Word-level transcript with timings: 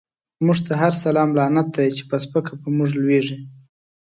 موږ 0.45 0.59
ته 0.65 0.73
هر 0.81 0.93
سلام 1.03 1.29
لعنت 1.37 1.67
دی، 1.75 1.87
چی 1.95 2.03
په 2.09 2.15
سپکه 2.23 2.53
په 2.61 2.67
موږ 2.77 2.89
لويږی 3.01 3.37